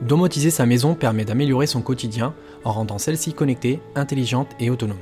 Domotiser 0.00 0.48
sa 0.50 0.64
maison 0.64 0.94
permet 0.94 1.26
d'améliorer 1.26 1.66
son 1.66 1.82
quotidien 1.82 2.32
en 2.64 2.72
rendant 2.72 2.96
celle-ci 2.96 3.34
connectée, 3.34 3.80
intelligente 3.94 4.48
et 4.58 4.70
autonome. 4.70 4.96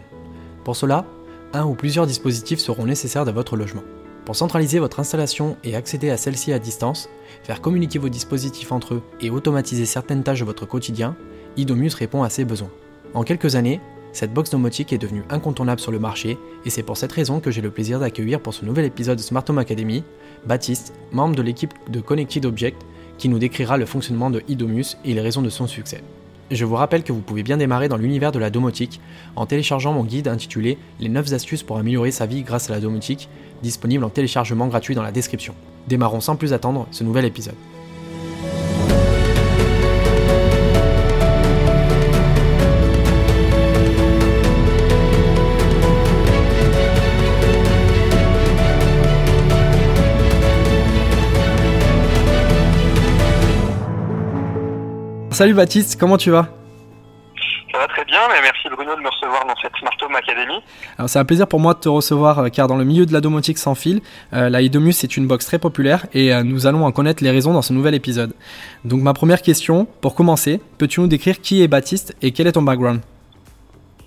Pour 0.65 0.75
cela, 0.75 1.07
un 1.53 1.65
ou 1.65 1.75
plusieurs 1.75 2.07
dispositifs 2.07 2.59
seront 2.59 2.85
nécessaires 2.85 3.25
dans 3.25 3.33
votre 3.33 3.57
logement. 3.57 3.85
Pour 4.25 4.35
centraliser 4.35 4.81
votre 4.81 4.99
installation 4.99 5.57
et 5.63 5.77
accéder 5.77 6.11
à 6.11 6.17
celle-ci 6.17 6.53
à 6.53 6.59
distance, 6.59 7.09
faire 7.45 7.61
communiquer 7.61 8.01
vos 8.01 8.09
dispositifs 8.09 8.73
entre 8.73 8.95
eux 8.95 9.03
et 9.21 9.31
automatiser 9.31 9.87
certaines 9.87 10.25
tâches 10.25 10.41
de 10.41 10.45
votre 10.45 10.67
quotidien, 10.67 11.17
Idomus 11.57 11.95
répond 11.95 12.25
à 12.25 12.29
ces 12.29 12.45
besoins. 12.45 12.71
En 13.15 13.23
quelques 13.23 13.55
années, 13.55 13.81
cette 14.13 14.35
box 14.35 14.51
domotique 14.51 14.93
est 14.93 14.99
devenue 14.99 15.23
incontournable 15.31 15.81
sur 15.81 15.93
le 15.93 15.99
marché 16.01 16.39
et 16.65 16.71
c'est 16.71 16.83
pour 16.83 16.97
cette 16.97 17.13
raison 17.13 17.39
que 17.41 17.53
j'ai 17.53 17.61
le 17.61 17.71
plaisir 17.71 18.01
d'accueillir 18.01 18.41
pour 18.41 18.53
ce 18.53 18.65
nouvel 18.65 18.85
épisode 18.85 19.19
de 19.19 19.23
Smart 19.23 19.45
Home 19.49 19.59
Academy 19.59 20.03
Baptiste, 20.45 20.93
membre 21.13 21.37
de 21.37 21.43
l'équipe 21.43 21.73
de 21.89 22.01
Connected 22.01 22.45
Object, 22.45 22.83
qui 23.19 23.29
nous 23.29 23.39
décrira 23.39 23.77
le 23.77 23.87
fonctionnement 23.87 24.31
de 24.31 24.43
Idomus 24.49 24.97
et 25.05 25.13
les 25.13 25.21
raisons 25.21 25.43
de 25.43 25.51
son 25.51 25.67
succès. 25.67 26.03
Je 26.51 26.65
vous 26.65 26.77
rappelle 26.77 27.03
que 27.03 27.13
vous 27.13 27.21
pouvez 27.21 27.43
bien 27.43 27.59
démarrer 27.59 27.89
dans 27.89 27.99
l'univers 27.99 28.33
de 28.33 28.39
la 28.39 28.49
domotique 28.49 29.01
en 29.37 29.45
téléchargeant 29.45 29.93
mon 29.93 30.05
guide 30.05 30.29
intitulé 30.29 30.79
Les 30.99 31.11
9 31.11 31.35
astuces 31.35 31.63
pour 31.63 31.77
améliorer 31.77 32.11
sa 32.11 32.25
vie 32.25 32.43
grâce 32.43 32.71
à 32.71 32.73
la 32.73 32.81
domotique, 32.81 33.29
disponible 33.63 34.05
en 34.05 34.09
téléchargement 34.09 34.69
gratuit 34.69 34.95
dans 34.95 35.03
la 35.03 35.13
description. 35.13 35.55
Démarrons 35.89 36.21
sans 36.21 36.37
plus 36.37 36.55
attendre 36.55 36.87
ce 36.91 37.05
nouvel 37.05 37.27
épisode. 37.27 37.55
Salut 55.39 55.55
Baptiste, 55.55 56.01
comment 56.01 56.17
tu 56.17 56.33
vas? 56.33 56.49
Ça 57.71 57.79
va 57.79 57.87
très 57.87 58.05
bien, 58.07 58.19
mais 58.29 58.43
merci 58.43 58.69
Bruno 58.75 58.97
de 58.97 59.01
me 59.01 59.09
recevoir 59.09 59.47
dans 59.47 59.55
cette 59.63 59.71
Smart 59.79 59.95
Home 60.03 60.17
Academy. 60.17 60.55
Alors 60.99 61.09
c'est 61.09 61.21
un 61.21 61.25
plaisir 61.25 61.47
pour 61.47 61.61
moi 61.61 61.75
de 61.75 61.79
te 61.79 61.89
recevoir 61.89 62.41
euh, 62.41 62.49
car 62.49 62.67
dans 62.67 62.77
le 62.77 62.83
milieu 62.83 63.07
de 63.07 63.13
la 63.13 63.21
domotique 63.21 63.59
sans 63.59 63.77
fil, 63.77 64.01
euh, 64.33 64.49
la 64.49 64.63
Idomus 64.63 65.05
est 65.05 65.17
une 65.17 65.29
box 65.29 65.47
très 65.47 65.61
populaire 65.61 66.07
et 66.13 66.35
euh, 66.35 66.43
nous 66.43 66.67
allons 66.67 66.85
en 66.85 66.91
connaître 66.91 67.23
les 67.23 67.31
raisons 67.31 67.53
dans 67.53 67.63
ce 67.63 67.73
nouvel 67.73 67.95
épisode. 67.95 68.35
Donc 68.85 69.01
ma 69.01 69.15
première 69.15 69.41
question, 69.41 69.87
pour 70.01 70.17
commencer, 70.17 70.61
peux-tu 70.77 71.03
nous 71.03 71.07
décrire 71.07 71.41
qui 71.41 71.63
est 71.63 71.69
Baptiste 71.69 72.17
et 72.21 72.33
quel 72.33 72.49
est 72.49 72.53
ton 72.53 72.63
background? 72.63 73.01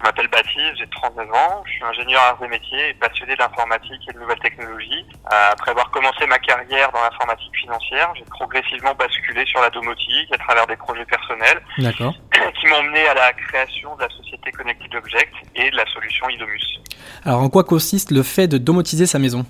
Je 0.02 0.08
m'appelle 0.08 0.30
Baptiste, 0.30 0.80
j'ai 0.80 0.88
39 0.88 1.32
ans, 1.32 1.62
je 1.64 1.74
suis 1.74 1.84
ingénieur 1.84 2.22
arts 2.22 2.44
et 2.44 2.48
métiers 2.48 2.90
et 2.90 2.94
passionné 2.96 3.36
d'informatique 3.36 4.02
et 4.10 4.14
de 4.14 4.20
nouvelles 4.20 4.40
technologies. 4.40 5.06
Euh, 5.32 5.52
après 5.52 5.70
avoir 5.70 5.92
commencé 5.92 6.26
ma 6.26 6.40
carrière 6.40 6.92
dans 6.92 7.02
l'informatique 7.04 7.56
financière, 7.56 8.12
j'ai 8.16 8.26
progressivement 8.26 8.96
basculé 8.96 9.46
sur 9.46 9.62
la 9.62 9.70
domotique 9.70 10.34
à 10.34 10.40
travers 10.40 10.66
des 10.66 10.76
projets 10.76 11.06
personnels 11.06 11.62
qui 11.78 12.68
m'ont 12.68 12.82
mené 12.82 13.08
à 13.10 13.14
la 13.14 13.32
création 13.34 13.96
de 13.96 14.02
la 14.02 14.10
société 14.10 14.52
Connected 14.52 14.96
Object 14.96 15.36
et 15.56 15.70
de 15.70 15.78
la 15.78 15.86
solution 15.94 16.28
Idomus. 16.30 16.80
Alors 17.24 17.42
en 17.42 17.50
quoi 17.50 17.64
consiste 17.64 18.10
le 18.10 18.24
fait 18.24 18.48
de 18.48 18.58
domotiser 18.58 19.06
sa 19.06 19.20
maison? 19.20 19.46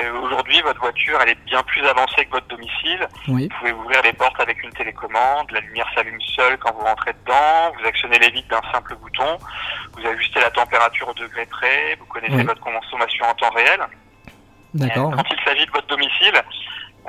Euh, 0.00 0.20
Aujourd'hui, 0.20 0.60
votre 0.62 0.80
voiture, 0.80 1.18
elle 1.22 1.30
est 1.30 1.44
bien 1.46 1.62
plus 1.62 1.84
avancée 1.86 2.24
que 2.26 2.30
votre 2.32 2.48
domicile. 2.48 3.08
Oui. 3.28 3.48
Vous 3.50 3.58
pouvez 3.58 3.72
ouvrir 3.72 4.02
les 4.02 4.12
portes 4.12 4.38
avec 4.40 4.62
une 4.62 4.70
télécommande, 4.72 5.50
la 5.50 5.60
lumière 5.60 5.88
s'allume 5.94 6.20
seule 6.34 6.58
quand 6.58 6.72
vous 6.74 6.84
rentrez 6.84 7.12
dedans, 7.14 7.72
vous 7.78 7.86
actionnez 7.86 8.18
les 8.18 8.30
vitres 8.30 8.48
d'un 8.48 8.72
simple 8.72 8.94
bouton, 8.96 9.38
vous 9.96 10.06
ajustez 10.06 10.40
la 10.40 10.50
température 10.50 11.08
au 11.08 11.14
degré 11.14 11.46
près, 11.46 11.96
vous 11.98 12.06
connaissez 12.06 12.34
Oui. 12.34 12.44
votre 12.44 12.60
consommation 12.60 13.24
en 13.26 13.34
temps 13.34 13.50
réel. 13.50 13.80
D'accord. 14.74 15.12
Quand 15.16 15.24
il 15.30 15.44
s'agit 15.44 15.64
de 15.64 15.70
votre 15.70 15.86
domicile, 15.86 16.34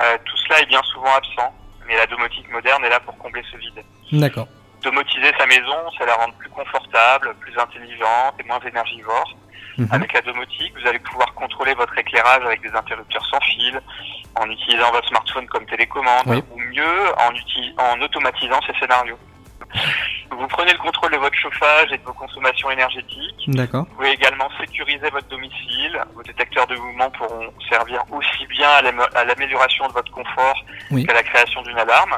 euh, 0.02 0.16
tout 0.24 0.36
cela 0.38 0.60
est 0.60 0.66
bien 0.66 0.82
souvent 0.84 1.14
absent, 1.14 1.54
mais 1.86 1.96
la 1.96 2.06
domotique 2.06 2.50
moderne 2.50 2.82
est 2.84 2.90
là 2.90 3.00
pour 3.00 3.18
combler 3.18 3.42
ce 3.52 3.56
vide. 3.58 3.82
D'accord. 4.12 4.46
Domotiser 4.82 5.32
sa 5.36 5.44
maison, 5.46 5.76
c'est 5.98 6.06
la 6.06 6.14
rendre 6.14 6.34
plus 6.34 6.48
confortable, 6.50 7.34
plus 7.40 7.58
intelligente 7.58 8.34
et 8.38 8.44
moins 8.44 8.60
énergivore. 8.60 9.36
Mhm. 9.78 9.88
Avec 9.92 10.12
la 10.12 10.20
domotique, 10.22 10.72
vous 10.80 10.88
allez 10.88 10.98
pouvoir 10.98 11.32
contrôler 11.34 11.72
votre 11.74 11.96
éclairage 11.96 12.44
avec 12.44 12.60
des 12.62 12.70
interrupteurs 12.74 13.24
sans 13.30 13.40
fil, 13.40 13.80
en 14.34 14.50
utilisant 14.50 14.90
votre 14.90 15.08
smartphone 15.08 15.46
comme 15.46 15.64
télécommande, 15.66 16.24
Oui. 16.26 16.42
ou 16.52 16.58
mieux 16.58 17.04
en, 17.18 18.00
automatisant 18.02 18.60
ces 18.66 18.74
scénarios. 18.80 19.18
Vous 20.30 20.46
prenez 20.48 20.72
le 20.72 20.78
contrôle 20.78 21.12
de 21.12 21.16
votre 21.18 21.36
chauffage 21.36 21.92
et 21.92 21.98
de 21.98 22.02
vos 22.02 22.12
consommations 22.12 22.70
énergétiques. 22.70 23.44
D'accord. 23.48 23.84
Vous 23.88 23.96
pouvez 23.96 24.12
également 24.12 24.48
sécuriser 24.58 25.08
votre 25.10 25.28
domicile. 25.28 25.98
Vos 26.14 26.22
détecteurs 26.22 26.66
de 26.66 26.76
mouvement 26.76 27.10
pourront 27.10 27.52
servir 27.68 28.02
aussi 28.10 28.46
bien 28.46 28.68
à 28.68 28.82
l'am- 28.82 29.06
à 29.14 29.24
l'amélioration 29.24 29.86
de 29.88 29.92
votre 29.92 30.10
confort 30.10 30.54
Oui. 30.90 31.04
qu'à 31.06 31.14
la 31.14 31.22
création 31.22 31.62
d'une 31.62 31.78
alarme. 31.78 32.16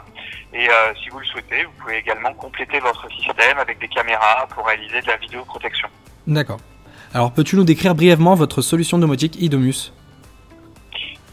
Et 0.52 0.68
euh, 0.68 0.94
si 1.02 1.08
vous 1.10 1.18
le 1.18 1.26
souhaitez, 1.26 1.64
vous 1.64 1.72
pouvez 1.72 1.96
également 1.98 2.32
compléter 2.34 2.78
votre 2.80 3.08
système 3.12 3.58
avec 3.58 3.78
des 3.80 3.88
caméras 3.88 4.46
pour 4.54 4.66
réaliser 4.66 5.00
de 5.02 5.06
la 5.08 5.16
vidéoprotection. 5.16 5.88
D'accord. 6.26 6.58
Alors 7.14 7.32
peux-tu 7.32 7.56
nous 7.56 7.64
décrire 7.64 7.94
brièvement 7.94 8.34
votre 8.34 8.62
solution 8.62 8.98
domotique 8.98 9.36
Idomus? 9.40 9.92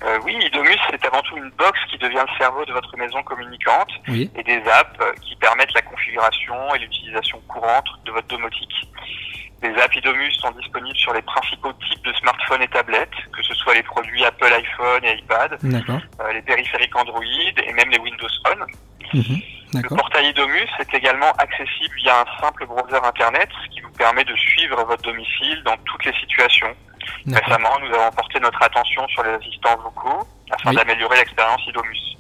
Euh, 0.04 0.18
oui, 0.24 0.36
Idomus, 0.46 0.78
c'est 0.90 1.06
avant 1.06 1.22
tout 1.22 1.38
une 1.38 1.50
box 1.58 1.78
qui 1.92 1.98
devient 1.98 2.24
le 2.28 2.38
cerveau 2.38 2.66
de 2.66 2.74
votre 2.74 2.96
maison 2.98 3.22
communicante 3.24 3.90
Oui. 4.08 4.30
et 4.36 4.44
des 4.44 4.62
apps 4.70 4.98
euh, 5.02 5.12
qui 5.22 5.36
permettent 5.36 5.74
la 5.74 5.82
configuration 5.82 6.56
et 6.76 6.80
l'utilisation 6.80 7.40
courante 7.48 7.86
de 8.06 8.12
votre 8.12 8.28
domotique. 8.28 8.74
Les 9.64 9.70
apps 9.82 9.96
Idomus 9.96 10.32
sont 10.40 10.52
disponibles 10.52 10.98
sur 10.98 11.14
les 11.14 11.22
principaux 11.24 11.74
types 11.90 12.04
de 12.06 12.14
smartphones 12.14 12.62
et 12.62 12.68
tablettes, 12.68 13.10
que 13.36 13.44
ce 13.44 13.54
soit 13.56 13.74
les 13.74 13.84
produits 13.84 14.24
Apple 14.24 14.46
iPhone 14.54 15.04
et 15.04 15.18
iPad, 15.18 15.58
euh, 15.64 16.34
les 16.34 16.42
périphériques 16.44 16.96
Android 16.96 17.22
et 17.24 17.74
même 17.74 17.90
les 17.90 18.00
Windows 18.00 18.28
Phone. 18.46 18.66
Mhm. 19.14 19.42
Le 19.74 19.88
portail 19.96 20.30
Idomus 20.30 20.70
est 20.80 20.94
également 20.94 21.32
accessible 21.34 21.96
via 21.98 22.22
un 22.22 22.40
simple 22.42 22.66
browser 22.66 23.00
internet, 23.04 23.50
ce 23.64 23.70
qui 23.70 23.82
vous 23.82 23.92
permet 23.92 24.24
de 24.24 24.36
suivre 24.36 24.82
votre 24.86 25.02
domicile 25.04 25.62
dans 25.64 25.76
toutes 25.86 26.06
les 26.06 26.14
situations. 26.14 26.74
Récemment, 27.28 27.78
nous 27.82 27.94
avons 27.94 28.12
porté 28.12 28.40
notre 28.40 28.62
attention 28.64 29.08
sur 29.10 29.24
les 29.24 29.32
assistants 29.32 29.76
vocaux 29.78 30.26
afin 30.52 30.70
Oui. 30.70 30.76
d'améliorer 30.76 31.18
l'expérience 31.18 31.62
Idomus. 31.68 32.18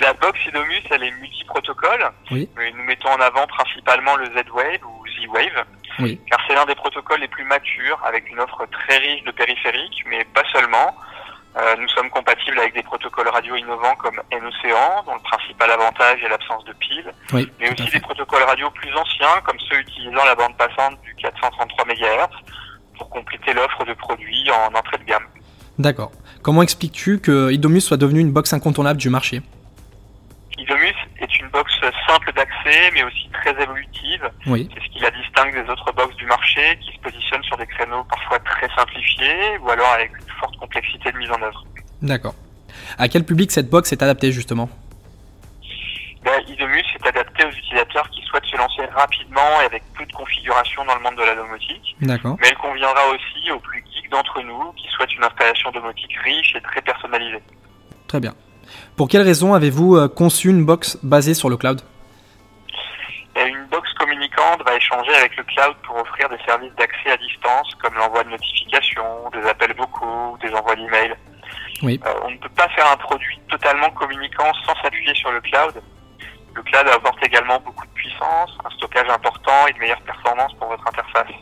La 0.00 0.12
box 0.14 0.38
Idomus, 0.46 0.82
elle 0.90 1.04
est 1.04 1.10
multi-protocole, 1.12 2.10
Oui. 2.30 2.48
mais 2.56 2.70
nous 2.72 2.82
mettons 2.84 3.10
en 3.10 3.20
avant 3.20 3.46
principalement 3.46 4.16
le 4.16 4.26
Z-Wave 4.26 4.84
ou 4.84 5.06
Z-Wave, 5.08 5.64
Oui. 6.00 6.20
car 6.28 6.40
c'est 6.46 6.54
l'un 6.54 6.66
des 6.66 6.74
protocoles 6.74 7.20
les 7.20 7.28
plus 7.28 7.44
matures 7.44 8.00
avec 8.04 8.28
une 8.30 8.40
offre 8.40 8.66
très 8.66 8.98
riche 8.98 9.22
de 9.24 9.30
périphériques, 9.30 10.02
mais 10.06 10.24
pas 10.24 10.44
seulement. 10.52 10.96
Euh, 11.56 11.74
nous 11.80 11.88
sommes 11.88 12.08
compatibles 12.10 12.58
avec 12.60 12.74
des 12.74 12.82
protocoles 12.82 13.26
radio 13.28 13.56
innovants 13.56 13.96
comme 13.96 14.20
N-Océan, 14.30 15.02
dont 15.04 15.14
le 15.14 15.20
principal 15.20 15.68
avantage 15.70 16.22
est 16.22 16.28
l'absence 16.28 16.64
de 16.64 16.72
piles, 16.74 17.12
Oui. 17.32 17.50
mais 17.58 17.72
aussi 17.72 17.90
des 17.90 17.98
protocoles 18.00 18.44
radio 18.44 18.70
plus 18.70 18.94
anciens 18.96 19.40
comme 19.44 19.58
ceux 19.68 19.80
utilisant 19.80 20.24
la 20.24 20.36
bande 20.36 20.56
passante 20.56 21.00
du 21.02 21.12
433 21.16 21.84
MHz 21.86 22.28
pour 22.96 23.10
compléter 23.10 23.52
l'offre 23.52 23.84
de 23.84 23.94
produits 23.94 24.48
en 24.50 24.72
entrée 24.78 24.98
de 24.98 25.04
gamme. 25.04 25.26
D'accord. 25.78 26.12
Comment 26.42 26.62
expliques-tu 26.62 27.18
que 27.20 27.50
Idomus 27.50 27.80
soit 27.80 27.96
devenu 27.96 28.20
une 28.20 28.32
box 28.32 28.52
incontournable 28.52 29.00
du 29.00 29.10
marché? 29.10 29.42
Idomus 30.56 30.94
est 31.18 31.38
une 31.40 31.48
box 31.48 31.72
simple 32.06 32.32
d'accès 32.34 32.90
mais 32.92 33.02
aussi 33.02 33.28
très 33.32 33.60
évolutive. 33.60 34.30
Oui. 34.46 34.68
C'est 34.74 34.84
ce 34.84 34.88
qui 34.92 34.98
la 35.00 35.10
distingue 35.10 35.52
des 35.64 35.68
autres 35.70 35.90
box 35.92 36.14
du 36.16 36.26
marché 36.26 36.78
qui 36.80 36.92
se 36.94 37.00
positionnent 37.00 37.42
sur 37.44 37.56
des 37.56 37.66
créneaux 37.66 38.04
parfois 38.04 38.38
très 38.40 38.68
simplifiés 38.76 39.58
ou 39.62 39.70
alors 39.70 39.88
avec 39.94 40.12
forte 40.40 40.56
complexité 40.56 41.12
de 41.12 41.18
mise 41.18 41.30
en 41.30 41.42
œuvre. 41.42 41.64
D'accord. 42.02 42.34
À 42.98 43.08
quel 43.08 43.24
public 43.24 43.52
cette 43.52 43.68
box 43.68 43.92
est 43.92 44.02
adaptée 44.02 44.32
justement? 44.32 44.68
Ben, 46.24 46.38
Idomus 46.48 46.84
est 46.94 47.06
adapté 47.06 47.44
aux 47.44 47.50
utilisateurs 47.50 48.08
qui 48.10 48.22
souhaitent 48.22 48.44
se 48.44 48.56
lancer 48.56 48.84
rapidement 48.94 49.60
et 49.62 49.66
avec 49.66 49.82
peu 49.96 50.04
de 50.04 50.12
configuration 50.12 50.84
dans 50.84 50.94
le 50.94 51.02
monde 51.02 51.16
de 51.16 51.22
la 51.22 51.34
domotique. 51.34 51.96
D'accord. 52.02 52.36
Mais 52.40 52.48
elle 52.48 52.58
conviendra 52.58 53.00
aussi 53.08 53.50
aux 53.50 53.58
plus 53.58 53.82
geeks 53.94 54.10
d'entre 54.10 54.42
nous 54.42 54.72
qui 54.72 54.86
souhaitent 54.88 55.14
une 55.14 55.24
installation 55.24 55.70
domotique 55.70 56.14
riche 56.24 56.54
et 56.56 56.60
très 56.60 56.82
personnalisée. 56.82 57.42
Très 58.06 58.20
bien. 58.20 58.34
Pour 58.96 59.08
quelles 59.08 59.22
raisons 59.22 59.54
avez-vous 59.54 59.96
euh, 59.96 60.08
conçu 60.08 60.50
une 60.50 60.64
box 60.64 60.98
basée 61.02 61.34
sur 61.34 61.48
le 61.48 61.56
cloud? 61.56 61.80
Va 64.56 64.76
échanger 64.76 65.14
avec 65.14 65.36
le 65.36 65.44
cloud 65.44 65.76
pour 65.82 65.96
offrir 65.96 66.28
des 66.28 66.38
services 66.46 66.72
d'accès 66.76 67.10
à 67.10 67.16
distance 67.16 67.74
comme 67.82 67.94
l'envoi 67.94 68.24
de 68.24 68.30
notifications, 68.30 69.30
des 69.32 69.46
appels 69.48 69.74
vocaux, 69.76 70.38
des 70.42 70.52
envois 70.54 70.76
d'emails. 70.76 71.16
Oui. 71.82 72.00
Euh, 72.06 72.12
on 72.24 72.30
ne 72.30 72.36
peut 72.36 72.50
pas 72.50 72.68
faire 72.68 72.90
un 72.90 72.96
produit 72.96 73.38
totalement 73.48 73.90
communicant 73.90 74.52
sans 74.66 74.74
s'appuyer 74.82 75.14
sur 75.14 75.30
le 75.30 75.40
cloud. 75.40 75.82
Le 76.54 76.62
cloud 76.62 76.88
apporte 76.88 77.24
également 77.24 77.58
beaucoup 77.60 77.86
de 77.86 77.92
puissance, 77.92 78.56
un 78.64 78.70
stockage 78.70 79.08
important 79.08 79.66
et 79.68 79.72
de 79.72 79.78
meilleures 79.78 80.02
performances 80.02 80.52
pour 80.54 80.68
votre 80.68 80.86
interface. 80.86 81.32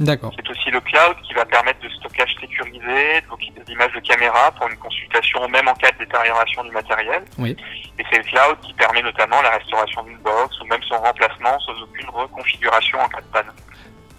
D'accord. 0.00 0.32
C'est 0.36 0.48
aussi 0.50 0.70
le 0.70 0.80
cloud 0.80 1.16
qui 1.26 1.32
va 1.34 1.44
permettre 1.44 1.80
de 1.80 1.88
stockage 1.88 2.34
sécurisé, 2.40 3.22
des 3.66 3.72
images 3.72 3.92
de 3.92 4.00
caméra 4.00 4.50
pour 4.52 4.68
une 4.68 4.76
consultation 4.76 5.48
même 5.48 5.68
en 5.68 5.74
cas 5.74 5.90
de 5.92 5.98
détérioration 5.98 6.64
du 6.64 6.70
matériel. 6.70 7.24
Oui. 7.38 7.56
Et 7.98 8.04
c'est 8.10 8.18
le 8.18 8.24
cloud 8.24 8.58
qui 8.62 8.72
permet 8.74 9.02
notamment 9.02 9.40
la 9.42 9.50
restauration 9.50 10.02
d'une 10.02 10.18
box 10.18 10.60
ou 10.60 10.66
même 10.66 10.82
son 10.88 10.96
remplacement 10.96 11.58
sans 11.60 11.82
aucune 11.82 12.08
reconfiguration 12.10 12.98
en 13.00 13.08
cas 13.08 13.20
de 13.20 13.26
panne. 13.32 13.52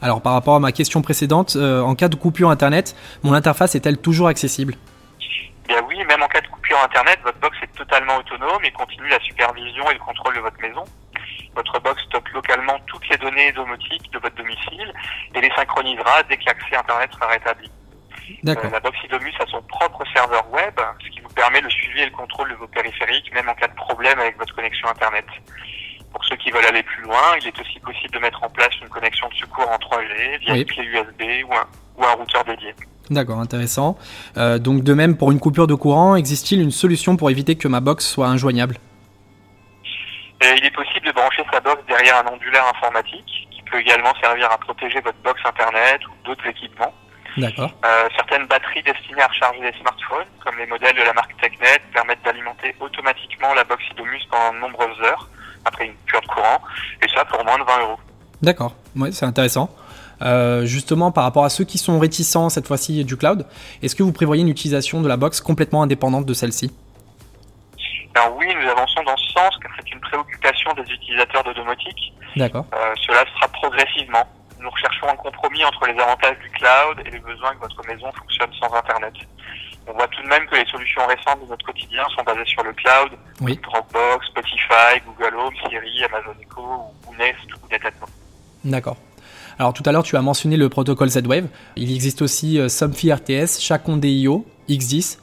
Alors 0.02 0.22
par 0.22 0.34
rapport 0.34 0.56
à 0.56 0.60
ma 0.60 0.72
question 0.72 1.02
précédente, 1.02 1.56
euh, 1.56 1.82
en 1.82 1.96
cas 1.96 2.08
de 2.08 2.16
coupure 2.16 2.50
internet, 2.50 2.96
mon 3.24 3.34
interface 3.34 3.76
est-elle 3.76 3.98
toujours 3.98 4.28
accessible? 4.28 4.76
Bien 5.68 5.82
oui, 5.88 5.98
même 6.06 6.22
en 6.24 6.28
cas 6.28 6.42
de 6.42 6.48
coupure 6.48 6.78
internet, 6.84 7.20
votre 7.24 7.40
box 7.40 7.58
est 7.62 7.78
totalement 7.78 8.18
autonome 8.18 8.64
et 8.64 8.72
continue 8.72 9.10
la 9.10 9.20
supervision 9.20 9.90
et 9.90 9.94
le 9.94 10.00
contrôle 10.00 10.36
de 10.36 10.40
votre 10.40 10.60
maison. 10.62 10.84
Données 13.28 13.52
domotiques 13.52 14.12
de 14.14 14.20
votre 14.20 14.36
domicile 14.36 14.94
et 15.36 15.42
les 15.42 15.52
synchronisera 15.56 16.24
dès 16.30 16.38
que 16.38 16.46
l'accès 16.46 16.76
Internet 16.76 17.10
sera 17.14 17.28
rétabli. 17.28 17.70
Euh, 18.48 18.56
la 18.72 18.80
box 18.80 18.98
Idomus 19.06 19.34
a 19.40 19.46
son 19.48 19.62
propre 19.62 20.04
serveur 20.14 20.52
web, 20.52 20.74
ce 21.04 21.10
qui 21.10 21.22
vous 21.22 21.30
permet 21.30 21.62
le 21.62 21.70
suivi 21.70 22.02
et 22.02 22.06
le 22.06 22.12
contrôle 22.12 22.50
de 22.50 22.56
vos 22.56 22.68
périphériques, 22.68 23.34
même 23.34 23.48
en 23.48 23.54
cas 23.54 23.68
de 23.68 23.76
problème 23.76 24.20
avec 24.20 24.38
votre 24.38 24.54
connexion 24.54 24.88
Internet. 24.90 25.26
Pour 26.12 26.24
ceux 26.26 26.36
qui 26.36 26.52
veulent 26.52 26.66
aller 26.66 26.84
plus 26.84 27.04
loin, 27.04 27.38
il 27.42 27.48
est 27.48 27.60
aussi 27.60 27.80
possible 27.80 28.14
de 28.14 28.20
mettre 28.20 28.44
en 28.44 28.50
place 28.50 28.74
une 28.82 28.90
connexion 28.90 29.30
de 29.30 29.34
secours 29.36 29.70
en 29.70 29.78
3G 29.78 30.40
via 30.40 30.54
Oui. 30.54 30.60
une 30.62 30.66
clé 30.66 30.84
USB 30.84 31.46
ou 31.48 31.54
un, 31.54 31.68
ou 31.98 32.06
un 32.06 32.14
routeur 32.14 32.44
dédié. 32.44 32.74
D'accord, 33.10 33.40
intéressant. 33.40 33.98
Euh, 34.36 34.60
donc 34.60 34.84
de 34.84 34.94
même, 34.94 35.16
pour 35.16 35.32
une 35.32 35.40
coupure 35.40 35.68
de 35.68 35.76
courant, 35.76 36.16
existe-t-il 36.16 36.62
une 36.62 36.72
solution 36.72 37.16
pour 37.16 37.30
éviter 37.30 37.56
que 37.56 37.68
ma 37.70 37.80
box 37.80 38.06
soit 38.06 38.28
injoignable? 38.28 38.78
Et 40.42 40.54
il 40.58 40.66
est 40.66 40.76
possible 40.76 41.06
de 41.06 41.12
brancher 41.12 41.44
sa 41.52 41.60
box 41.60 41.82
derrière 41.88 42.24
un 42.26 42.32
ondulaire 42.32 42.66
informatique, 42.68 43.48
qui 43.52 43.62
peut 43.64 43.80
également 43.80 44.14
servir 44.22 44.52
à 44.52 44.58
protéger 44.58 45.02
votre 45.02 45.18
box 45.24 45.42
Internet 45.46 46.02
ou 46.08 46.12
d'autres 46.26 46.46
équipements. 46.48 46.94
D'accord. 47.38 47.72
Euh, 47.86 48.08
certaines 48.16 48.48
batteries 48.48 48.84
destinées 48.84 49.22
à 49.22 49.28
recharger 49.28 49.62
les 49.62 49.80
smartphones, 49.80 50.26
comme 50.44 50.58
les 50.58 50.66
modèles 50.66 50.96
de 50.96 51.04
la 51.04 51.14
marque 51.14 51.36
TechNet, 51.40 51.82
permettent 51.94 52.24
d'alimenter 52.24 52.76
automatiquement 52.80 53.54
la 53.54 53.64
box 53.64 53.84
Idomus 53.92 54.26
pendant 54.32 54.54
de 54.54 54.60
nombreuses 54.60 55.00
heures, 55.02 55.30
après 55.66 55.86
une 55.86 55.96
cure 56.08 56.22
de 56.22 56.28
courant, 56.28 56.62
et 57.04 57.08
ça 57.10 57.26
pour 57.26 57.44
moins 57.46 57.60
de 57.60 57.64
20 57.64 57.80
euros. 57.82 58.00
D'accord, 58.42 58.76
ouais, 58.96 59.12
c'est 59.12 59.26
intéressant. 59.26 59.70
Euh, 60.24 60.66
justement, 60.66 61.12
par 61.12 61.24
rapport 61.24 61.46
à 61.46 61.50
ceux 61.50 61.64
qui 61.64 61.78
sont 61.78 62.00
réticents 62.00 62.50
cette 62.50 62.68
fois-ci 62.68 63.06
du 63.06 63.18
cloud, 63.18 63.46
est-ce 63.84 63.96
que 63.96 64.04
vous 64.04 64.12
prévoyez 64.12 64.42
une 64.42 64.50
utilisation 64.50 65.02
de 65.02 65.08
la 65.08 65.18
box 65.18 65.42
complètement 65.42 65.84
indépendante 65.84 66.26
de 66.26 66.34
celle-ci? 66.34 66.72
Alors 68.18 68.36
oui, 68.38 68.48
nous 68.60 68.68
avançons 68.70 69.04
dans 69.04 69.16
ce 69.18 69.28
sens, 69.30 69.58
car 69.62 69.72
c'est 69.78 69.92
une 69.92 70.00
préoccupation 70.00 70.74
des 70.74 70.92
utilisateurs 70.92 71.44
de 71.44 71.54
domotique. 71.54 72.14
D'accord. 72.36 72.66
Euh, 72.74 72.94
cela 73.06 73.20
se 73.22 73.32
fera 73.36 73.48
progressivement. 73.50 74.26
Nous 74.60 74.70
recherchons 74.72 75.08
un 75.08 75.16
compromis 75.16 75.64
entre 75.64 75.86
les 75.86 76.00
avantages 76.02 76.38
du 76.40 76.50
cloud 76.50 77.00
et 77.06 77.12
le 77.12 77.20
besoin 77.20 77.54
que 77.54 77.60
votre 77.60 77.86
maison 77.88 78.12
fonctionne 78.14 78.50
sans 78.60 78.74
Internet. 78.74 79.14
On 79.86 79.94
voit 79.94 80.08
tout 80.08 80.22
de 80.24 80.28
même 80.28 80.46
que 80.48 80.56
les 80.56 80.66
solutions 80.66 81.06
récentes 81.06 81.44
de 81.44 81.50
notre 81.50 81.64
quotidien 81.66 82.04
sont 82.16 82.24
basées 82.24 82.46
sur 82.46 82.64
le 82.64 82.74
cloud, 82.74 83.12
Oui. 83.42 83.60
Dropbox, 83.62 84.26
Spotify, 84.28 85.00
Google 85.06 85.36
Home, 85.36 85.54
Siri, 85.70 86.04
Amazon 86.06 86.34
Echo 86.42 86.62
ou 87.08 87.16
Nest 87.16 87.38
ou 87.54 87.68
Netatmo. 87.72 88.08
D'accord. 88.66 88.98
Alors 89.60 89.74
tout 89.74 89.84
à 89.86 89.92
l'heure, 89.92 90.04
tu 90.04 90.18
as 90.18 90.22
mentionné 90.22 90.58
le 90.58 90.70
protocole 90.70 91.10
Z-Wave. 91.10 91.48
Il 91.76 91.94
existe 91.94 92.24
aussi 92.24 92.60
euh, 92.60 92.68
Somfy 92.68 93.14
RTS, 93.14 93.62
Chacon 93.62 93.98
DIO, 93.98 94.46
X10, 94.68 95.20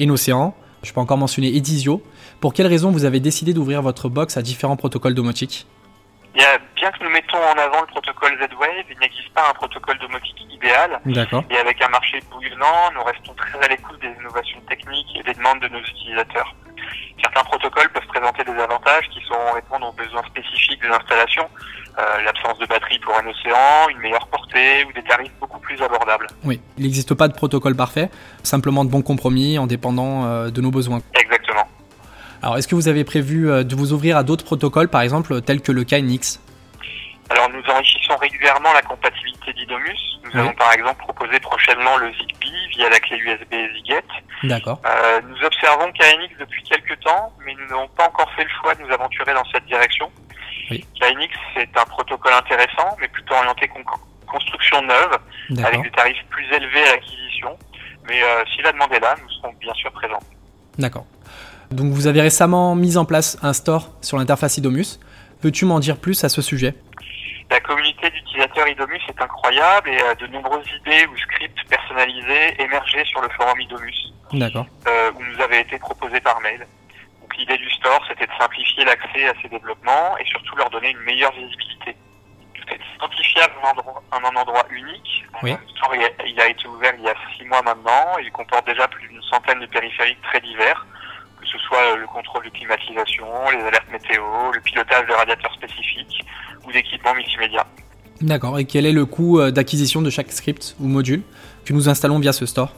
Enocean. 0.00 0.54
Je 0.82 0.92
peux 0.92 1.00
encore 1.00 1.18
mentionner 1.18 1.54
Edisio. 1.56 2.02
Pour 2.40 2.54
quelles 2.54 2.66
raisons 2.66 2.90
vous 2.90 3.04
avez 3.04 3.20
décidé 3.20 3.52
d'ouvrir 3.52 3.82
votre 3.82 4.08
box 4.08 4.36
à 4.36 4.42
différents 4.42 4.76
protocoles 4.76 5.14
domotiques 5.14 5.66
bien 6.80 6.90
que 6.92 7.04
nous 7.04 7.10
mettons 7.10 7.38
en 7.38 7.58
avant 7.58 7.80
le 7.80 7.86
protocole 7.86 8.36
Z-Wave, 8.38 8.84
il 8.90 8.98
n'existe 8.98 9.30
pas 9.34 9.50
un 9.50 9.54
protocole 9.54 9.98
domotique 9.98 10.40
idéal. 10.50 11.00
D'accord. 11.06 11.44
Et 11.50 11.56
avec 11.56 11.82
un 11.82 11.88
marché 11.88 12.20
bouillonnant, 12.30 12.90
nous 12.94 13.02
restons 13.02 13.34
très 13.34 13.58
à 13.60 13.68
l'écoute 13.68 14.00
des 14.00 14.12
innovations 14.20 14.60
techniques 14.68 15.08
et 15.16 15.22
des 15.22 15.34
demandes 15.34 15.60
de 15.60 15.68
nos 15.68 15.80
utilisateurs. 15.80 16.54
Certains 17.20 17.44
protocoles 17.44 17.90
peuvent 17.90 18.06
présenter 18.06 18.44
des 18.44 18.58
avantages 18.60 19.08
qui 19.10 19.20
sont 19.26 19.52
répondre 19.54 19.88
aux 19.88 19.92
besoins 19.92 20.22
spécifiques 20.24 20.80
des 20.80 20.88
installations, 20.88 21.48
euh, 21.98 22.22
l'absence 22.22 22.58
de 22.58 22.66
batterie 22.66 22.98
pour 23.00 23.14
un 23.18 23.26
océan, 23.26 23.88
une 23.90 23.98
meilleure 23.98 24.28
portée 24.48 24.84
ou 24.84 24.92
des 24.92 25.02
tarifs 25.02 25.32
beaucoup 25.40 25.58
plus 25.60 25.80
abordables. 25.82 26.26
Oui, 26.44 26.60
il 26.76 26.84
n'existe 26.84 27.14
pas 27.14 27.28
de 27.28 27.32
protocole 27.34 27.76
parfait, 27.76 28.10
simplement 28.42 28.84
de 28.84 28.90
bons 28.90 29.02
compromis 29.02 29.58
en 29.58 29.66
dépendant 29.66 30.24
euh, 30.26 30.50
de 30.50 30.60
nos 30.60 30.70
besoins. 30.70 31.00
Exactement. 31.18 31.66
Alors 32.42 32.56
est-ce 32.56 32.68
que 32.68 32.74
vous 32.74 32.88
avez 32.88 33.04
prévu 33.04 33.50
euh, 33.50 33.64
de 33.64 33.74
vous 33.74 33.92
ouvrir 33.92 34.16
à 34.16 34.22
d'autres 34.22 34.44
protocoles, 34.44 34.88
par 34.88 35.02
exemple 35.02 35.40
tels 35.42 35.60
que 35.60 35.72
le 35.72 35.84
KNX 35.84 36.40
Alors 37.30 37.48
nous 37.50 37.62
enrichissons 37.72 38.16
régulièrement 38.16 38.72
la 38.72 38.82
compatibilité 38.82 39.52
d'Idomus. 39.54 39.98
Nous 40.24 40.30
Oui. 40.34 40.40
allons 40.40 40.54
par 40.54 40.72
exemple 40.72 40.98
proposer 41.02 41.40
prochainement 41.40 41.96
le 41.98 42.12
Zigbee 42.12 42.68
via 42.76 42.88
la 42.90 43.00
clé 43.00 43.16
USB 43.18 43.54
Ziget. 43.76 44.02
D'accord. 44.44 44.80
Euh, 44.86 45.20
nous 45.28 45.44
observons 45.44 45.90
KNX 45.92 46.38
depuis 46.38 46.62
quelques 46.64 47.00
temps, 47.00 47.32
mais 47.44 47.54
nous 47.54 47.66
n'avons 47.66 47.88
pas 47.96 48.06
encore 48.06 48.30
fait 48.36 48.44
le 48.44 48.50
choix 48.60 48.74
de 48.74 48.82
nous 48.82 48.92
aventurer 48.92 49.34
dans 49.34 49.44
cette 49.52 49.64
direction. 49.66 50.10
Oui. 50.70 50.84
KNX 51.00 51.32
c'est 51.54 51.68
un 51.76 51.84
protocole 51.86 52.32
intéressant, 52.34 52.94
mais 53.00 53.08
plutôt 53.08 53.34
orienté 53.34 53.66
construction 54.28 54.82
neuve, 54.82 55.18
avec 55.64 55.82
des 55.82 55.90
tarifs 55.90 56.24
plus 56.30 56.44
élevés 56.52 56.82
à 56.88 56.92
l'acquisition. 56.92 57.56
Mais 58.08 58.22
euh, 58.22 58.44
si 58.54 58.62
la 58.62 58.72
demande 58.72 58.92
est 58.92 59.00
là, 59.00 59.14
nous 59.22 59.30
serons 59.30 59.52
bien 59.60 59.74
sûr 59.74 59.90
présents. 59.92 60.22
D'accord. 60.78 61.04
Donc 61.70 61.92
vous 61.92 62.06
avez 62.06 62.20
récemment 62.22 62.74
mis 62.74 62.96
en 62.96 63.04
place 63.04 63.36
un 63.42 63.52
store 63.52 63.90
sur 64.00 64.16
l'interface 64.16 64.56
Idomus. 64.56 64.98
Peux-tu 65.42 65.64
m'en 65.66 65.78
dire 65.80 65.98
plus 65.98 66.24
à 66.24 66.28
ce 66.28 66.40
sujet? 66.40 66.74
La 67.50 67.60
communauté 67.60 68.10
d'utilisateurs 68.10 68.68
Idomus 68.68 69.00
est 69.08 69.22
incroyable 69.22 69.90
et 69.90 69.98
de 70.20 70.26
nombreuses 70.32 70.66
idées 70.80 71.06
ou 71.06 71.16
scripts 71.18 71.68
personnalisés 71.68 72.60
émergés 72.62 73.04
sur 73.04 73.20
le 73.20 73.28
forum 73.30 73.60
Idomus. 73.60 74.12
D'accord. 74.32 74.66
euh, 74.86 75.10
où 75.16 75.22
nous 75.24 75.40
avait 75.42 75.60
été 75.62 75.78
proposé 75.78 76.20
par 76.20 76.38
mail. 76.40 76.66
Donc 77.20 77.36
l'idée 77.38 77.56
du 77.56 77.70
store, 77.70 78.00
c'était 78.08 78.26
de 78.26 78.32
simplifier 78.38 78.84
l'accès 78.84 79.28
à 79.28 79.32
ces 79.42 79.48
développements 79.48 80.16
et 80.18 80.24
surtout 80.26 80.56
leur 80.56 80.68
donner 80.70 80.90
une 80.90 81.00
meilleure 81.00 81.32
visibilité. 81.32 81.77
Identifiable 82.98 83.54
en, 83.62 83.70
endroit- 83.70 84.02
en 84.10 84.24
un 84.24 84.40
endroit 84.40 84.66
unique. 84.70 85.24
Oui. 85.42 85.52
Le 85.52 85.68
store, 85.76 85.94
il 86.26 86.40
a, 86.40 86.48
été 86.48 86.66
ouvert 86.66 86.92
il 86.98 87.04
y 87.04 87.08
a 87.08 87.14
six 87.36 87.44
mois 87.44 87.62
maintenant. 87.62 88.18
Il 88.20 88.30
comporte 88.32 88.66
déjà 88.66 88.88
plus 88.88 89.06
d'une 89.08 89.22
centaine 89.22 89.60
de 89.60 89.66
périphériques 89.66 90.20
très 90.22 90.40
divers, 90.40 90.84
que 91.40 91.46
ce 91.46 91.58
soit 91.58 91.78
euh, 91.92 91.96
le 91.96 92.06
contrôle 92.08 92.44
de 92.44 92.50
climatisation, 92.50 93.26
les 93.52 93.62
alertes 93.62 93.88
météo, 93.92 94.24
le 94.52 94.60
pilotage 94.60 95.06
de 95.06 95.12
radiateurs 95.12 95.54
spécifiques 95.54 96.24
ou 96.66 96.72
d'équipements 96.72 97.14
multimédia. 97.14 97.64
D'accord. 98.20 98.58
Et 98.58 98.64
quel 98.64 98.84
est 98.84 98.92
le 98.92 99.06
coût 99.06 99.38
euh, 99.38 99.52
d'acquisition 99.52 100.02
de 100.02 100.10
chaque 100.10 100.32
script 100.32 100.74
ou 100.80 100.88
module 100.88 101.22
que 101.64 101.72
nous 101.72 101.88
installons 101.88 102.18
via 102.18 102.32
ce 102.32 102.46
store? 102.46 102.72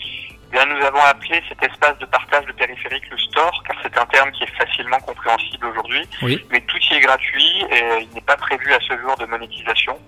Eh 0.00 0.52
Bien, 0.52 0.64
nous 0.64 0.82
avons 0.86 1.02
appelé 1.02 1.42
cet 1.50 1.62
espace 1.62 1.98
de 1.98 2.06
partage 2.06 2.46
de 2.46 2.52
périphériques 2.52 3.10
le 3.10 3.18
store, 3.18 3.62
car 3.66 3.76
c'est 3.82 3.98
un 3.98 4.06
terme 4.06 4.30
qui 4.32 4.44
est 4.44 4.56
facilement 4.58 4.98
compréhensible 5.00 5.66
aujourd'hui. 5.66 6.08
Oui. 6.22 6.42
Mais 6.50 6.62
tout 6.62 6.75
gratuit 7.00 7.64
et 7.70 8.02
il 8.02 8.14
n'est 8.14 8.20
pas 8.20 8.36
prévu 8.36 8.72
à 8.72 8.78
ce 8.80 8.96
jour 8.98 9.16
de 9.16 9.26
monétisation. 9.26 9.98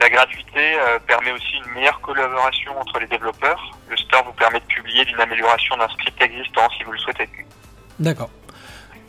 La 0.00 0.10
gratuité 0.10 0.74
euh, 0.74 0.98
permet 1.06 1.32
aussi 1.32 1.56
une 1.64 1.72
meilleure 1.72 2.00
collaboration 2.00 2.72
entre 2.78 2.98
les 2.98 3.06
développeurs. 3.06 3.78
Le 3.88 3.96
store 3.96 4.24
vous 4.26 4.32
permet 4.32 4.60
de 4.60 4.64
publier 4.64 5.04
d'une 5.04 5.20
amélioration 5.20 5.76
d'un 5.76 5.88
script 5.88 6.20
existant 6.20 6.68
si 6.76 6.84
vous 6.84 6.92
le 6.92 6.98
souhaitez. 6.98 7.28
D'accord. 7.98 8.30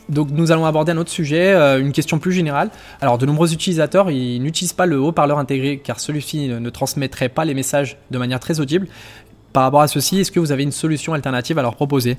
Donc 0.08 0.28
nous 0.30 0.52
allons 0.52 0.64
aborder 0.64 0.92
un 0.92 0.96
autre 0.98 1.10
sujet, 1.10 1.52
euh, 1.52 1.80
une 1.80 1.92
question 1.92 2.20
plus 2.20 2.32
générale. 2.32 2.70
Alors 3.00 3.18
de 3.18 3.26
nombreux 3.26 3.52
utilisateurs 3.52 4.10
ils 4.10 4.40
n'utilisent 4.40 4.72
pas 4.72 4.86
le 4.86 4.98
haut-parleur 4.98 5.38
intégré 5.38 5.78
car 5.78 5.98
celui-ci 5.98 6.48
ne 6.48 6.70
transmettrait 6.70 7.28
pas 7.28 7.44
les 7.44 7.54
messages 7.54 7.96
de 8.10 8.18
manière 8.18 8.38
très 8.38 8.60
audible. 8.60 8.86
Par 9.52 9.64
rapport 9.64 9.80
à 9.80 9.88
ceci, 9.88 10.20
est-ce 10.20 10.30
que 10.30 10.38
vous 10.38 10.52
avez 10.52 10.62
une 10.62 10.72
solution 10.72 11.14
alternative 11.14 11.58
à 11.58 11.62
leur 11.62 11.74
proposer? 11.74 12.18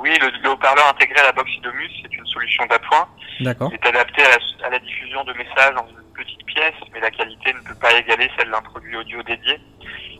Oui, 0.00 0.16
le, 0.20 0.30
le 0.42 0.50
haut-parleur 0.50 0.88
intégré 0.88 1.18
à 1.20 1.24
la 1.24 1.32
box 1.32 1.50
Idomus, 1.56 1.90
c'est 2.02 2.14
une 2.14 2.26
solution 2.26 2.66
d'appoint. 2.66 3.08
D'accord. 3.40 3.70
Il 3.72 3.74
est 3.74 3.86
adapté 3.86 4.22
à 4.24 4.28
la, 4.30 4.66
à 4.66 4.70
la 4.70 4.78
diffusion 4.78 5.24
de 5.24 5.32
messages 5.32 5.74
dans 5.74 5.86
une 5.88 6.12
petite 6.14 6.44
pièce, 6.46 6.74
mais 6.92 7.00
la 7.00 7.10
qualité 7.10 7.52
ne 7.52 7.60
peut 7.60 7.78
pas 7.80 7.92
égaler 7.94 8.30
celle 8.38 8.50
d'un 8.50 8.62
produit 8.62 8.96
audio 8.96 9.22
dédié. 9.22 9.58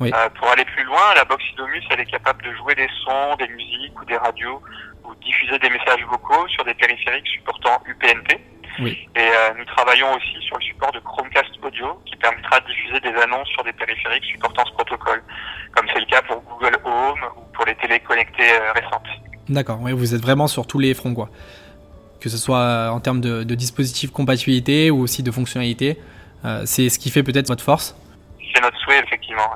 Oui. 0.01 0.13
Euh, 0.15 0.29
pour 0.31 0.49
aller 0.51 0.65
plus 0.65 0.85
loin, 0.85 1.15
la 1.15 1.25
box 1.25 1.43
Idomus, 1.53 1.83
elle 1.91 2.01
est 2.01 2.11
capable 2.11 2.43
de 2.43 2.53
jouer 2.55 2.75
des 2.75 2.89
sons, 3.05 3.37
des 3.37 3.49
musiques 3.49 3.99
ou 4.01 4.05
des 4.05 4.17
radios, 4.17 4.63
ou 5.05 5.15
diffuser 5.17 5.59
des 5.59 5.71
messages 5.71 6.05
vocaux 6.05 6.47
sur 6.49 6.65
des 6.65 6.75
périphériques 6.75 7.27
supportant 7.29 7.81
UPnP. 7.87 8.41
Oui. 8.79 9.09
Et 9.17 9.21
euh, 9.21 9.55
nous 9.57 9.65
travaillons 9.65 10.13
aussi 10.15 10.37
sur 10.43 10.59
le 10.59 10.63
support 10.63 10.93
de 10.93 10.99
Chromecast 11.01 11.49
Audio, 11.63 11.99
qui 12.05 12.15
permettra 12.17 12.61
de 12.61 12.67
diffuser 12.67 13.01
des 13.01 13.15
annonces 13.23 13.49
sur 13.49 13.65
des 13.65 13.73
périphériques 13.73 14.25
supportant 14.25 14.65
ce 14.67 14.73
protocole, 14.73 15.23
comme 15.75 15.87
c'est 15.95 16.01
le 16.01 16.07
cas 16.07 16.21
pour 16.23 16.43
Google 16.43 16.77
Home 16.85 17.21
ou 17.37 17.41
pour 17.55 17.65
les 17.65 17.75
télé 17.77 17.99
connectées 18.01 18.53
euh, 18.53 18.73
récentes. 18.73 19.09
D'accord, 19.49 19.81
ouais, 19.83 19.93
vous 19.93 20.15
êtes 20.15 20.23
vraiment 20.23 20.49
sur 20.49 20.67
tous 20.67 20.79
les 20.79 20.95
fronts 20.95 21.15
quoi. 21.15 21.31
Que 22.21 22.29
ce 22.29 22.39
soit 22.39 22.59
euh, 22.59 22.89
en 22.89 23.01
termes 23.01 23.21
de, 23.21 23.45
de 23.45 23.55
dispositifs 23.55 24.11
compatibilité 24.11 24.91
ou 24.91 25.01
aussi 25.01 25.23
de 25.23 25.31
fonctionnalité. 25.31 25.99
Euh, 26.45 26.63
c'est 26.65 26.89
ce 26.89 26.99
qui 26.99 27.11
fait 27.11 27.23
peut-être 27.23 27.49
votre 27.49 27.63
force. 27.63 27.97
C'est 28.55 28.61
notre 28.61 28.79
souhait, 28.79 29.01
effectivement. 29.05 29.51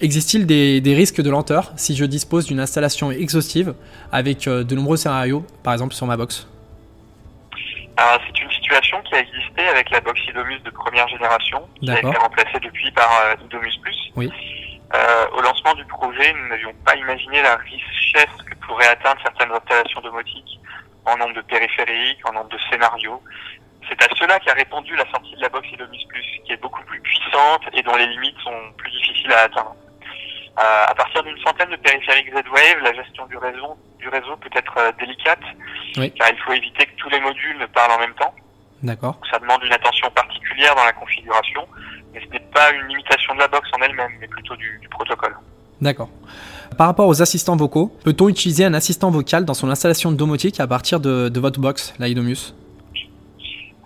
Existe-t-il 0.00 0.46
des, 0.46 0.80
des 0.80 0.94
risques 0.94 1.20
de 1.20 1.30
lenteur 1.30 1.72
si 1.76 1.96
je 1.96 2.04
dispose 2.04 2.46
d'une 2.46 2.60
installation 2.60 3.10
exhaustive 3.10 3.74
avec 4.12 4.46
euh, 4.46 4.64
de 4.64 4.74
nombreux 4.74 4.96
scénarios, 4.96 5.44
par 5.62 5.72
exemple 5.72 5.94
sur 5.94 6.06
ma 6.06 6.16
box? 6.16 6.46
Alors, 7.96 8.20
c'est 8.26 8.40
une 8.40 8.50
situation 8.50 8.96
qui 9.02 9.14
a 9.16 9.20
existé 9.20 9.62
avec 9.68 9.90
la 9.90 10.00
box 10.00 10.20
Idomus 10.28 10.60
de 10.64 10.70
première 10.70 11.08
génération, 11.08 11.62
qui 11.80 11.90
a 11.90 11.98
été 11.98 12.16
remplacée 12.16 12.60
depuis 12.62 12.90
par 12.92 13.10
euh, 13.24 13.44
Idomus 13.44 13.76
Plus. 13.82 14.12
Oui. 14.14 14.30
Euh, 14.94 15.26
au 15.36 15.42
lancement 15.42 15.74
du 15.74 15.84
projet, 15.84 16.32
nous 16.32 16.48
n'avions 16.48 16.72
pas 16.84 16.94
imaginé 16.96 17.42
la 17.42 17.56
richesse 17.56 18.30
que 18.68 18.72
pourraient 18.72 18.88
atteindre 18.88 19.20
certaines 19.22 19.50
installations 19.52 20.00
domotiques 20.00 20.58
en 21.04 21.16
nombre 21.16 21.34
de 21.34 21.40
périphériques, 21.42 22.28
en 22.28 22.32
nombre 22.32 22.50
de 22.50 22.58
scénarios. 22.70 23.22
C'est 23.88 24.02
à 24.02 24.14
cela 24.16 24.38
qu'a 24.40 24.52
répondu 24.52 24.94
la 24.96 25.08
sortie 25.10 25.34
de 25.36 25.40
la 25.40 25.48
box 25.48 25.66
Idomus 25.72 26.04
Plus, 26.08 26.24
qui 26.44 26.52
est 26.52 26.60
beaucoup 26.60 26.82
plus 26.84 27.00
puissante 27.00 27.62
et 27.72 27.82
dont 27.82 27.96
les 27.96 28.06
limites 28.06 28.38
sont 28.44 28.72
plus 28.76 28.90
difficiles 28.90 29.32
à 29.32 29.42
atteindre. 29.44 29.74
Euh, 30.58 30.84
à 30.88 30.94
partir 30.94 31.22
d'une 31.22 31.38
centaine 31.38 31.70
de 31.70 31.76
périphériques 31.76 32.30
Z-Wave, 32.30 32.82
la 32.82 32.92
gestion 32.92 33.26
du 33.26 33.36
réseau, 33.38 33.78
du 33.98 34.08
réseau 34.08 34.36
peut 34.36 34.50
être 34.54 34.74
euh, 34.76 34.92
délicate, 34.98 35.40
Oui. 35.96 36.12
car 36.12 36.28
il 36.30 36.38
faut 36.40 36.52
éviter 36.52 36.84
que 36.84 36.96
tous 36.96 37.08
les 37.10 37.20
modules 37.20 37.58
ne 37.58 37.66
parlent 37.66 37.92
en 37.92 37.98
même 38.00 38.14
temps. 38.14 38.34
D'accord. 38.82 39.18
Ça 39.30 39.38
demande 39.38 39.62
une 39.64 39.72
attention 39.72 40.10
particulière 40.10 40.74
dans 40.74 40.84
la 40.84 40.92
configuration, 40.92 41.66
mais 42.12 42.20
ce 42.20 42.26
n'est 42.30 42.40
pas 42.52 42.70
une 42.72 42.86
limitation 42.88 43.34
de 43.34 43.40
la 43.40 43.48
box 43.48 43.68
en 43.72 43.82
elle-même, 43.82 44.12
mais 44.20 44.26
plutôt 44.28 44.56
du, 44.56 44.78
du 44.82 44.88
protocole. 44.88 45.36
D'accord. 45.80 46.08
Par 46.76 46.86
rapport 46.86 47.08
aux 47.08 47.22
assistants 47.22 47.56
vocaux, 47.56 47.92
peut-on 48.04 48.28
utiliser 48.28 48.64
un 48.64 48.74
assistant 48.74 49.10
vocal 49.10 49.44
dans 49.44 49.54
son 49.54 49.70
installation 49.70 50.12
domotique 50.12 50.60
à 50.60 50.66
partir 50.66 51.00
de, 51.00 51.28
de 51.28 51.40
votre 51.40 51.60
box, 51.60 51.94
la 51.98 52.08
Idomus 52.08 52.54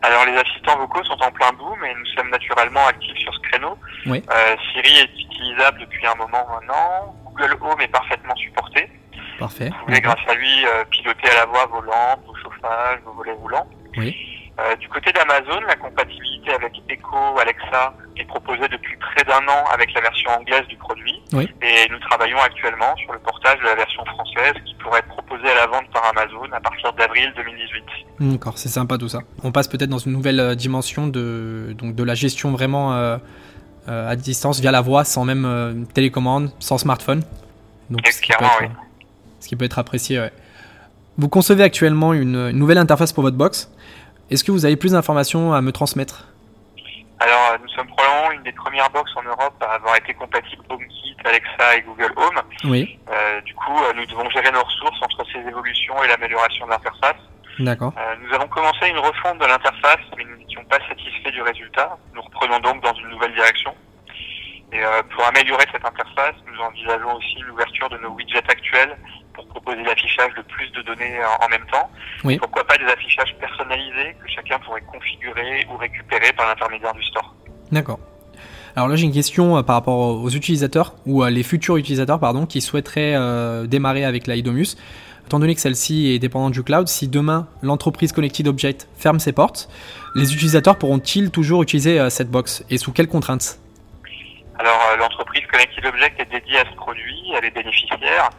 Alors 0.03 0.25
les 0.27 0.37
assistants 0.37 0.79
vocaux 0.79 1.03
sont 1.05 1.19
en 1.23 1.31
plein 1.31 1.53
boom 1.53 1.79
et 1.85 1.95
nous 1.99 2.07
sommes 2.17 2.31
naturellement 2.31 2.87
actifs 2.87 3.17
sur 3.19 3.33
ce 3.35 3.41
créneau. 3.41 3.79
Oui. 4.07 4.23
Euh, 4.31 4.57
Siri 4.73 4.99
est 4.99 5.21
utilisable 5.21 5.81
depuis 5.81 6.07
un 6.07 6.15
moment 6.17 6.47
maintenant. 6.51 7.15
Google 7.25 7.57
Home 7.63 7.81
est 7.81 7.89
parfaitement 7.89 8.37
supporté. 8.37 8.89
Parfait. 9.39 9.71
Vous 9.71 9.87
pouvez 9.87 10.01
grâce 10.01 10.21
à 10.29 10.35
lui 10.35 10.67
euh, 10.67 10.85
piloter 10.91 11.31
à 11.31 11.35
la 11.35 11.47
voix 11.47 11.67
vos 11.67 11.81
lampes, 11.81 12.21
vos 12.27 12.35
chauffages, 12.37 13.01
vos 13.05 13.13
volets 13.13 13.33
roulants. 13.33 13.67
Oui. 13.97 14.15
Euh, 14.61 14.77
du 14.77 14.89
côté 14.89 15.11
d'Amazon, 15.13 15.61
la 15.67 15.77
compatibilité 15.77 16.53
avec 16.53 16.73
Echo, 16.89 17.39
Alexa 17.41 17.95
est 18.17 18.25
proposée 18.25 18.69
depuis 18.69 18.97
près 18.99 19.25
d'un 19.25 19.43
an 19.49 19.65
avec 19.73 19.93
la 19.95 20.03
version 20.03 20.31
anglaise 20.33 20.67
du 20.69 20.77
produit. 20.77 21.22
Oui. 21.33 21.49
Et 21.63 21.89
nous 21.91 21.99
travaillons 22.01 22.39
actuellement 22.39 22.95
sur 22.97 23.13
le 23.13 23.19
portage 23.21 23.59
de 23.61 23.65
la 23.65 23.75
version 23.75 24.05
française 24.05 24.55
qui 24.67 24.75
pourrait 24.75 24.99
être 24.99 25.09
proposée 25.09 25.49
à 25.49 25.55
la 25.55 25.67
vente 25.67 25.89
par 25.93 26.05
Amazon 26.07 26.45
à 26.53 26.61
partir 26.61 26.93
d'avril 26.93 27.33
2018. 27.37 28.33
D'accord, 28.33 28.59
c'est 28.59 28.69
sympa 28.69 28.99
tout 28.99 29.09
ça. 29.09 29.21
On 29.43 29.53
passe 29.53 29.69
peut-être 29.69 29.91
dans 29.91 29.99
une 29.99 30.13
nouvelle 30.13 30.41
euh, 30.41 30.55
dimension 30.55 31.07
de, 31.07 31.75
donc 31.79 31.95
de 31.95 32.03
la 32.03 32.15
gestion 32.15 32.53
vraiment 32.53 32.93
euh, 32.93 33.17
euh, 33.89 34.11
à 34.11 34.17
distance 34.17 34.61
via 34.61 34.71
la 34.71 34.81
voix, 34.81 35.05
sans 35.05 35.25
même 35.25 35.45
euh, 35.45 35.75
télécommande, 35.95 36.53
sans 36.61 36.79
smartphone. 36.79 37.23
Donc, 37.91 38.07
ce 38.07 38.21
qui, 38.21 38.33
être, 38.33 38.59
oui. 38.61 38.69
ce 39.41 39.49
qui 39.49 39.57
peut 39.57 39.65
être 39.65 39.79
apprécié. 39.79 40.21
ouais. 40.21 40.33
Vous 41.19 41.29
concevez 41.29 41.65
actuellement 41.65 42.13
une, 42.13 42.37
une 42.37 42.59
nouvelle 42.59 42.79
interface 42.79 43.13
pour 43.13 43.23
votre 43.23 43.37
box. 43.37 43.71
Est-ce 44.31 44.45
que 44.45 44.53
vous 44.53 44.65
avez 44.65 44.77
plus 44.77 44.93
d'informations 44.93 45.53
à 45.53 45.61
me 45.61 45.73
transmettre? 45.73 46.29
Alors, 47.19 47.59
nous 47.63 47.69
sommes 47.71 47.89
des 48.43 48.53
premières 48.53 48.91
box 48.91 49.11
en 49.17 49.23
Europe 49.23 49.55
à 49.63 49.75
avoir 49.75 49.97
été 49.97 50.13
compatible 50.15 50.63
HomeKit, 50.69 51.17
Alexa 51.25 51.77
et 51.77 51.83
Google 51.83 52.13
Home. 52.17 52.41
Oui, 52.65 52.99
Euh, 53.11 53.41
du 53.43 53.55
coup, 53.55 53.77
euh, 53.79 53.93
nous 53.95 54.07
devons 54.07 54.29
gérer 54.31 54.51
nos 54.51 54.63
ressources 54.63 55.01
entre 55.03 55.25
ces 55.33 55.39
évolutions 55.41 56.03
et 56.03 56.09
l'amélioration 56.09 56.67
de 56.67 56.71
l'interface. 56.71 57.17
d'accord. 57.59 57.93
Euh, 57.99 58.15
nous 58.23 58.35
avons 58.35 58.49
commencé 58.49 58.89
une 58.89 58.99
refonte 58.99 59.39
de 59.39 59.47
l'interface, 59.47 60.01
mais 60.17 60.25
nous 60.25 60.37
n'étions 60.37 60.65
pas 60.65 60.79
satisfaits 60.89 61.31
du 61.31 61.43
résultat. 61.43 61.97
Nous 62.15 62.23
reprenons 62.23 62.59
donc 62.61 62.83
dans 62.83 62.95
une 62.95 63.09
nouvelle 63.09 63.35
direction. 63.35 63.75
Et 64.73 64.83
euh, 64.83 65.03
pour 65.15 65.23
améliorer 65.27 65.67
cette 65.71 65.85
interface, 65.85 66.35
nous 66.47 66.59
envisageons 66.61 67.15
aussi 67.17 67.39
l'ouverture 67.41 67.91
de 67.91 67.99
nos 67.99 68.09
widgets 68.11 68.39
actuels 68.49 68.97
pour 69.35 69.47
proposer 69.49 69.83
l'affichage 69.83 70.33
de 70.35 70.43
plus 70.43 70.71
de 70.73 70.81
données 70.83 71.19
en, 71.25 71.45
en 71.45 71.49
même 71.49 71.67
temps. 71.67 71.91
Oui. 72.25 72.39
Pourquoi 72.39 72.65
pas 72.67 72.79
des 72.79 72.87
affichages 72.87 73.35
personnalisés 73.39 74.17
que 74.23 74.29
chacun 74.31 74.59
pourrait 74.61 74.81
configurer 74.83 75.67
ou 75.71 75.77
récupérer 75.77 76.33
par 76.33 76.47
l'intermédiaire 76.49 76.95
du 76.95 77.03
store. 77.05 77.35
D'accord. 77.71 77.99
Alors 78.75 78.89
là, 78.89 78.97
j'ai 78.97 79.05
une 79.05 79.13
question 79.13 79.59
euh, 79.59 79.63
par 79.63 79.77
rapport 79.77 80.23
aux 80.23 80.31
utilisateurs, 80.31 80.95
ou 81.07 81.23
à 81.23 81.31
les 81.31 81.43
futurs 81.43 81.77
utilisateurs, 81.77 82.19
pardon, 82.19 82.47
qui 82.47 82.61
souhaiteraient 82.61 83.15
euh, 83.15 83.67
démarrer 83.67 84.05
avec 84.05 84.27
la 84.27 84.37
Idomus. 84.37 84.77
Étant 85.27 85.39
donné 85.39 85.55
que 85.55 85.61
celle-ci 85.61 86.09
est 86.09 86.19
dépendante 86.19 86.53
du 86.53 86.63
cloud, 86.63 86.89
si 86.89 87.07
demain 87.07 87.47
l'entreprise 87.63 88.13
Connected 88.13 88.49
Object 88.49 88.89
ferme 88.97 89.21
ses 89.21 89.33
portes, 89.33 89.69
les 90.15 90.33
utilisateurs 90.33 90.79
pourront-ils 90.79 91.31
toujours 91.31 91.63
utiliser 91.63 92.01
euh, 92.01 92.11
cette 92.11 92.31
box 92.31 92.65
et 92.71 92.79
sous 92.79 92.93
quelles 92.93 93.09
contraintes? 93.09 93.59
Alors, 94.59 94.97
l'entreprise 94.99 95.43
Connected 95.51 95.85
Object 95.87 96.21
est 96.21 96.31
dédiée 96.31 96.59
à 96.59 96.65
ce 96.71 96.77
produit, 96.77 97.33
elle 97.37 97.45
est 97.45 97.55
bénéficiaire. 97.55 98.31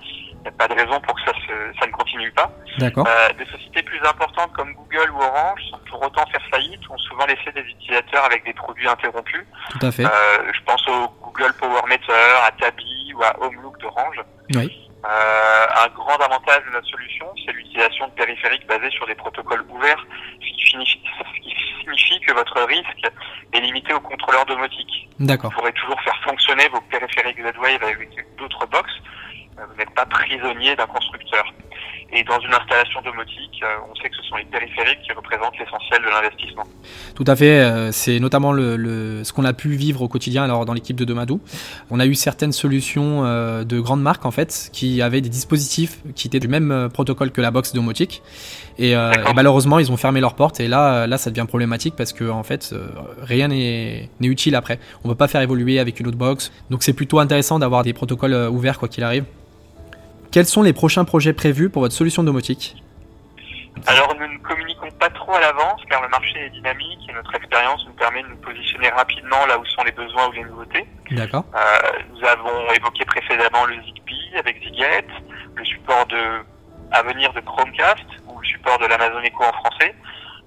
Il 0.46 0.50
n'y 0.50 0.56
a 0.56 0.58
pas 0.58 0.68
de 0.68 0.74
raison 0.74 1.00
pour 1.00 1.16
que 1.16 1.22
ça, 1.22 1.32
se, 1.40 1.80
ça 1.80 1.88
ne 1.88 1.92
continue 1.94 2.30
pas. 2.34 2.52
D'accord. 2.78 3.08
Euh, 3.08 3.34
des 3.38 3.46
sociétés 3.46 3.82
plus 3.82 4.00
importantes 4.00 4.52
comme 4.52 4.74
Google 4.74 5.10
ou 5.12 5.22
Orange, 5.22 5.62
sans 5.72 5.78
pour 5.90 6.02
autant 6.04 6.26
faire 6.26 6.42
faillite, 6.52 6.82
ont 6.90 6.98
souvent 6.98 7.26
laissé 7.26 7.50
des 7.54 7.62
utilisateurs 7.62 8.26
avec 8.26 8.44
des 8.44 8.54
produits 8.54 8.88
interrompus. 8.90 9.46
Tout 9.70 9.86
à 9.86 9.92
fait. 9.92 10.04
Euh, 10.04 10.52
je 10.54 10.60
pense 10.66 10.86
au 10.90 11.08
Google 11.24 11.54
Power 11.54 11.82
Meter, 11.88 12.36
à 12.46 12.52
Tabi 12.60 13.14
ou 13.16 13.24
à 13.24 13.34
HomeLook 13.40 13.80
d'Orange. 13.80 14.22
Oui. 14.54 14.90
Euh, 15.06 15.66
un 15.86 15.88
grand 15.90 16.18
avantage 16.18 16.64
de 16.66 16.72
notre 16.72 16.88
solution, 16.88 17.26
c'est 17.46 17.54
l'utilisation 17.54 18.08
de 18.08 18.14
périphériques 18.14 18.68
basés 18.68 18.90
sur 18.90 19.06
des 19.06 19.16
protocoles 19.16 19.64
ouverts, 19.70 20.06
ce 20.42 20.46
qui 20.46 20.72
signifie, 20.72 21.02
ce 21.20 21.42
qui 21.42 21.56
signifie 21.80 22.20
que 22.22 22.34
votre 22.34 22.62
risque 22.64 23.12
est 23.54 23.60
limité 23.60 23.94
au 23.94 24.00
contrôleur 24.00 24.46
domotique. 24.46 25.10
D'accord. 25.20 25.52
Vous 25.52 25.58
pourrez 25.58 25.74
toujours 25.74 26.02
faire 26.02 26.18
fonctionner 26.24 26.68
vos 26.70 26.82
périphériques 26.82 27.38
Z-Wave 27.38 27.84
avec 27.84 28.10
d'autres 28.38 28.66
box. 28.68 28.90
Vous 29.58 29.78
n'êtes 29.78 29.94
pas 29.96 30.06
prisonnier 30.06 30.76
d'un 30.76 30.88
constructeur. 30.88 31.44
Et 32.16 32.24
dans 32.26 32.40
une 32.42 32.54
installation 32.54 33.02
domotique, 33.02 33.60
euh, 33.64 33.68
on 33.92 33.96
sait 33.96 34.08
que 34.08 34.16
ce 34.16 34.22
sont 34.30 34.36
les 34.36 34.46
périphériques 34.46 35.00
qui 35.04 35.12
représentent 35.14 35.58
l'essentiel 35.58 36.00
de 36.04 36.10
l'investissement. 36.10 36.64
Tout 37.16 37.24
à 37.26 37.36
fait. 37.36 37.60
euh, 37.62 37.92
C'est 37.92 38.20
notamment 38.20 38.52
le, 38.52 38.76
le- 38.78 39.24
ce 39.24 39.34
qu'on 39.34 39.46
a 39.46 39.54
pu 39.54 39.70
vivre 39.70 40.04
au 40.04 40.08
quotidien 40.08 40.44
alors 40.44 40.66
dans 40.66 40.74
l'équipe 40.74 40.96
de 40.96 41.06
Domadou. 41.06 41.42
On 41.90 42.00
a 42.00 42.06
eu 42.06 42.14
certaines 42.14 42.52
solutions 42.52 43.26
euh, 43.26 43.64
de 43.64 43.80
grandes 43.80 44.02
marques 44.04 44.28
en 44.28 44.32
fait 44.32 44.70
qui 44.72 45.02
avaient 45.02 45.22
des 45.22 45.30
dispositifs 45.30 46.02
qui 46.14 46.28
étaient 46.28 46.40
du 46.40 46.48
même 46.48 46.88
protocole 46.94 47.32
que 47.32 47.42
la 47.42 47.50
box 47.50 47.74
domotique. 47.74 48.22
Et, 48.78 48.96
malheureusement, 49.36 49.78
ils 49.80 49.92
ont 49.92 49.98
fermé 49.98 50.20
leurs 50.20 50.34
portes. 50.36 50.60
Et 50.60 50.68
là, 50.68 51.06
là, 51.08 51.18
ça 51.18 51.30
devient 51.32 51.46
problématique 51.48 51.96
parce 51.96 52.12
que 52.14 52.30
en 52.30 52.44
fait, 52.44 52.74
rien 53.22 53.48
n'est 53.48 54.10
utile 54.22 54.56
après. 54.56 54.80
On 55.04 55.10
peut 55.10 55.16
pas 55.16 55.28
faire 55.28 55.42
évoluer 55.42 55.80
avec 55.80 56.00
une 56.00 56.08
autre 56.08 56.18
box. 56.18 56.52
Donc 56.70 56.84
c'est 56.84 56.94
plutôt 56.94 57.20
intéressant 57.20 57.58
d'avoir 57.60 57.84
des 57.84 57.94
protocoles 57.94 58.34
ouverts 58.52 58.78
quoi 58.80 58.88
qu'il 58.88 59.04
arrive. 59.04 59.26
Quels 60.34 60.48
sont 60.48 60.64
les 60.64 60.74
prochains 60.74 61.06
projets 61.06 61.32
prévus 61.32 61.70
pour 61.70 61.84
votre 61.84 61.94
solution 61.94 62.24
domotique? 62.24 62.76
Alors 63.86 64.16
nous 64.20 64.26
ne 64.26 64.40
communiquons 64.40 64.90
pas 65.00 65.12
trop 65.12 65.36
à 65.36 65.40
l'avance 65.40 65.80
car 65.88 66.02
le 66.02 66.10
marché 66.10 66.40
est 66.40 66.50
dynamique 66.50 67.02
et 67.08 67.14
notre 67.14 67.36
expérience 67.36 67.86
nous 67.86 67.94
permet 67.94 68.24
de 68.24 68.30
nous 68.30 68.38
positionner 68.38 68.90
rapidement 68.90 69.46
là 69.46 69.60
où 69.60 69.66
sont 69.66 69.84
les 69.84 69.92
besoins 69.92 70.30
ou 70.30 70.32
les 70.32 70.44
nouveautés. 70.46 70.88
D'accord. 71.12 71.46
Euh, 71.54 71.60
nous 72.12 72.28
avons 72.28 72.72
évoqué 72.74 73.06
précédemment 73.06 73.66
le 73.66 73.76
Zigbee 73.84 74.34
avec 74.40 74.58
Ziget, 74.64 75.06
le 75.56 75.66
support 75.66 76.08
de 76.08 76.42
à 76.94 77.04
venir 77.04 77.32
de 77.34 77.42
Chromecast 77.42 78.08
ou 78.28 78.40
le 78.40 78.48
support 78.48 78.80
de 78.80 78.88
l'Amazon 78.88 79.22
Echo 79.22 79.44
en 79.44 79.54
français. 79.54 79.94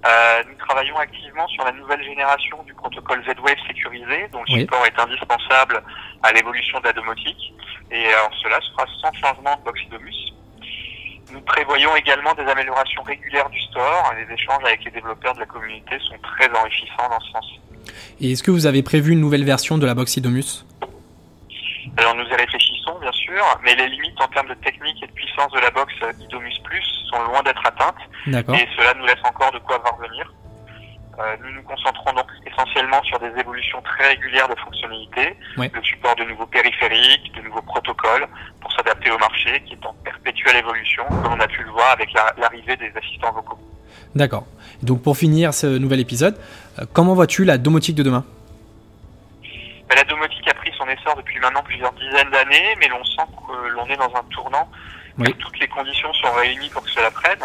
Euh, 0.05 0.43
nous 0.49 0.55
travaillons 0.57 0.97
activement 0.97 1.47
sur 1.47 1.63
la 1.65 1.71
nouvelle 1.71 2.03
génération 2.03 2.61
du 2.63 2.73
protocole 2.73 3.23
Z-Wave 3.25 3.57
sécurisé, 3.67 4.27
dont 4.31 4.43
le 4.47 4.53
Oui. 4.53 4.59
support 4.61 4.85
est 4.85 4.99
indispensable 4.99 5.81
à 6.23 6.31
l'évolution 6.33 6.79
de 6.79 6.85
la 6.85 6.93
domotique. 6.93 7.53
Et 7.91 8.05
euh, 8.07 8.11
cela 8.43 8.59
se 8.61 8.71
fera 8.71 8.85
sans 9.01 9.11
changement 9.13 9.55
de 9.57 9.63
Boxidomus. 9.63 10.33
Nous 11.31 11.41
prévoyons 11.41 11.95
également 11.95 12.33
des 12.35 12.43
améliorations 12.43 13.01
régulières 13.03 13.49
du 13.49 13.59
store. 13.63 14.13
Les 14.17 14.33
échanges 14.33 14.63
avec 14.63 14.83
les 14.85 14.91
développeurs 14.91 15.33
de 15.33 15.39
la 15.41 15.45
communauté 15.45 15.97
sont 16.07 16.17
très 16.19 16.49
enrichissants 16.57 17.09
dans 17.09 17.19
ce 17.19 17.31
sens. 17.31 17.45
Et 18.21 18.31
est-ce 18.31 18.43
que 18.43 18.51
vous 18.51 18.65
avez 18.65 18.83
prévu 18.83 19.13
une 19.13 19.19
nouvelle 19.21 19.43
version 19.45 19.77
de 19.77 19.85
la 19.85 19.93
box 19.93 20.17
Idomus 20.17 20.65
Alors 21.95 22.15
nous 22.15 22.25
y 22.25 22.33
réfléchissons 22.35 22.97
bien 22.99 23.11
sûr, 23.11 23.43
mais 23.63 23.75
les 23.75 23.87
limites 23.89 24.19
en 24.21 24.27
termes 24.27 24.49
de 24.49 24.53
technique 24.55 25.01
et 25.03 25.07
de 25.07 25.11
puissance 25.13 25.51
de 25.53 25.59
la 25.59 25.71
box 25.71 25.93
Idomus 26.19 26.59
Plus 26.63 26.83
sont 27.09 27.21
loin 27.23 27.41
d'être 27.43 27.65
atteintes 27.65 27.95
et 28.55 28.67
cela 28.77 28.93
nous 28.95 29.05
laisse 29.05 29.23
encore 29.23 29.51
de 29.51 29.59
quoi 29.59 29.77
voir 29.79 29.97
venir. 29.97 30.33
Euh, 31.19 31.35
nous 31.43 31.51
nous 31.55 31.63
concentrons 31.63 32.13
donc 32.13 32.27
essentiellement 32.45 33.01
sur 33.03 33.17
des 33.17 33.31
évolutions 33.39 33.81
très 33.81 34.09
régulières 34.09 34.47
de 34.47 34.55
fonctionnalités, 34.59 35.35
Ouais. 35.57 35.71
le 35.73 35.81
support 35.81 36.15
de 36.15 36.23
nouveaux 36.25 36.45
périphériques, 36.45 37.33
de 37.35 37.41
nouveaux 37.41 37.63
protocoles 37.63 38.27
pour 38.61 38.71
s'adapter 38.73 39.09
au 39.09 39.17
marché 39.17 39.63
qui 39.65 39.73
est 39.73 39.85
en 39.85 39.93
perpétuelle 40.03 40.57
évolution, 40.57 41.03
comme 41.23 41.33
on 41.33 41.39
a 41.39 41.47
pu 41.47 41.63
le 41.63 41.71
voir 41.71 41.89
avec 41.93 42.13
la- 42.13 42.33
l'arrivée 42.37 42.75
des 42.75 42.91
assistants 42.95 43.31
vocaux. 43.33 43.57
D'accord. 44.13 44.45
Donc 44.83 45.01
pour 45.01 45.17
finir 45.17 45.55
ce 45.55 45.65
nouvel 45.65 45.99
épisode, 46.01 46.37
euh, 46.79 46.85
comment 46.93 47.15
vois-tu 47.15 47.45
la 47.45 47.57
domotique 47.57 47.95
de 47.95 48.03
demain? 48.03 48.23
La 49.95 50.03
domotique 50.03 50.47
a 50.49 50.53
pris 50.53 50.71
son 50.77 50.87
essor 50.89 51.15
depuis 51.15 51.39
maintenant 51.39 51.63
plusieurs 51.63 51.93
dizaines 51.93 52.29
d'années, 52.29 52.75
mais 52.79 52.87
l'on 52.87 53.03
sent 53.03 53.23
que 53.47 53.67
l'on 53.69 53.85
est 53.87 53.97
dans 53.97 54.13
un 54.15 54.23
tournant. 54.31 54.69
Oui. 55.17 55.33
Toutes 55.39 55.59
les 55.59 55.67
conditions 55.67 56.13
sont 56.13 56.31
réunies 56.33 56.69
pour 56.69 56.83
que 56.83 56.89
cela 56.91 57.09
prenne. 57.11 57.39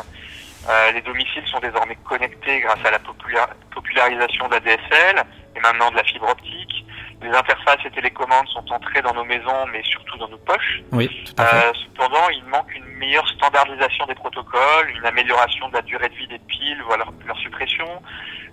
Euh, 0.68 0.92
les 0.92 1.00
domiciles 1.02 1.46
sont 1.46 1.58
désormais 1.60 1.96
connectés 2.04 2.60
grâce 2.60 2.84
à 2.84 2.90
la 2.90 2.98
popula- 2.98 3.48
popularisation 3.72 4.46
de 4.48 4.54
la 4.54 4.60
DSL 4.60 5.22
et 5.56 5.60
maintenant 5.60 5.90
de 5.90 5.96
la 5.96 6.04
fibre 6.04 6.28
optique. 6.28 6.84
Les 7.22 7.30
interfaces 7.30 7.78
et 7.84 7.90
télécommandes 7.90 8.48
sont 8.48 8.64
entrées 8.72 9.00
dans 9.02 9.14
nos 9.14 9.24
maisons, 9.24 9.66
mais 9.72 9.82
surtout 9.84 10.18
dans 10.18 10.28
nos 10.28 10.38
poches. 10.38 10.82
Oui, 10.92 11.08
tout 11.24 11.34
à 11.40 11.46
fait. 11.46 11.66
Euh, 11.68 11.72
cependant, 11.84 12.28
il 12.30 12.44
manque 12.46 12.74
une 12.74 12.84
meilleure 12.98 13.26
standardisation 13.28 14.06
des 14.06 14.14
protocoles, 14.16 14.90
une 14.96 15.06
amélioration 15.06 15.68
de 15.68 15.74
la 15.74 15.82
durée 15.82 16.08
de 16.08 16.14
vie 16.14 16.26
des 16.28 16.38
piles, 16.40 16.82
voire 16.84 16.98
leur, 16.98 17.12
leur 17.24 17.38
suppression, 17.38 17.86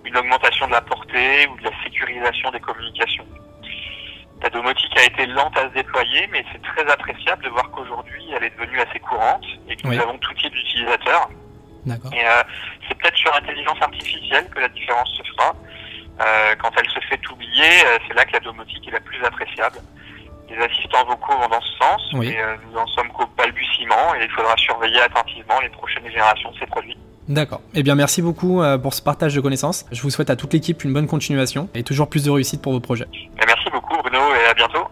une 0.04 0.16
augmentation 0.16 0.66
de 0.68 0.72
la 0.72 0.80
portée 0.80 1.46
ou 1.48 1.56
de 1.58 1.64
la 1.64 1.82
sécurisation 1.82 2.50
des 2.52 2.60
communications. 2.60 3.26
La 4.42 4.48
domotique 4.50 4.98
a 4.98 5.04
été 5.04 5.26
lente 5.26 5.56
à 5.58 5.68
se 5.68 5.74
déployer, 5.74 6.26
mais 6.32 6.44
c'est 6.52 6.62
très 6.62 6.90
appréciable 6.90 7.44
de 7.44 7.50
voir 7.50 7.70
qu'aujourd'hui 7.70 8.24
elle 8.34 8.44
est 8.44 8.52
devenue 8.58 8.80
assez 8.80 8.98
courante 9.00 9.44
et 9.68 9.76
que 9.76 9.86
Oui. 9.86 9.96
nous 9.96 10.02
avons 10.02 10.16
tout 10.18 10.32
type 10.34 10.52
d'utilisateurs. 10.52 11.28
D'accord. 11.86 12.12
Et 12.14 12.24
euh, 12.24 12.42
c'est 12.88 12.96
peut-être 12.98 13.16
sur 13.16 13.30
l'intelligence 13.32 13.80
artificielle 13.80 14.48
que 14.54 14.60
la 14.60 14.68
différence 14.68 15.10
se 15.16 15.22
fera. 15.32 15.54
Euh, 16.20 16.54
quand 16.58 16.70
elle 16.78 16.88
se 16.90 17.00
fait 17.08 17.20
oublier, 17.30 17.64
euh, 17.86 17.98
c'est 18.06 18.14
là 18.14 18.24
que 18.24 18.32
la 18.32 18.40
domotique 18.40 18.86
est 18.88 18.90
la 18.92 19.00
plus 19.00 19.22
appréciable. 19.24 19.78
Les 20.50 20.56
assistants 20.58 21.04
vocaux 21.06 21.32
vont 21.38 21.48
dans 21.48 21.60
ce 21.60 21.72
sens, 21.78 22.10
Oui. 22.14 22.28
mais 22.30 22.40
euh, 22.42 22.56
nous 22.70 22.78
en 22.78 22.86
sommes 22.88 23.08
qu'au 23.12 23.26
balbutiement 23.38 24.14
et 24.18 24.24
il 24.24 24.30
faudra 24.30 24.54
surveiller 24.56 25.00
attentivement 25.00 25.60
les 25.60 25.68
prochaines 25.70 26.06
générations 26.06 26.50
de 26.50 26.58
ces 26.58 26.66
produits. 26.66 26.96
D'accord. 27.28 27.60
Eh 27.74 27.82
bien, 27.84 27.94
merci 27.94 28.22
beaucoup 28.22 28.60
pour 28.82 28.92
ce 28.92 29.00
partage 29.00 29.34
de 29.36 29.40
connaissances. 29.40 29.86
Je 29.92 30.02
vous 30.02 30.10
souhaite 30.10 30.30
à 30.30 30.36
toute 30.36 30.52
l'équipe 30.52 30.82
une 30.82 30.92
bonne 30.92 31.06
continuation 31.06 31.68
et 31.74 31.84
toujours 31.84 32.10
plus 32.10 32.24
de 32.24 32.30
réussite 32.30 32.60
pour 32.60 32.72
vos 32.72 32.80
projets. 32.80 33.06
Merci 33.46 33.59
Bruno 34.02 34.34
et 34.34 34.46
à 34.46 34.54
bientôt. 34.54 34.86